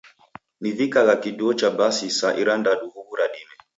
Nivikagha 0.61 1.15
kiduo 1.21 1.53
cha 1.59 1.69
basi 1.77 2.07
saa 2.17 2.37
irandadu 2.41 2.85
huw'u 2.93 3.13
ra 3.19 3.25
dime. 3.33 3.55